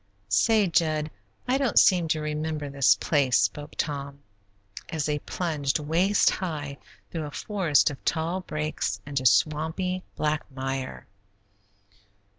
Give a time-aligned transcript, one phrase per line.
[0.29, 1.11] "Say, Jud,
[1.47, 4.17] I don't seem to remember this place," spoke Tom,
[4.89, 6.79] as they plunged waist high
[7.11, 11.05] through a forest of tall brakes into swampy, black mire.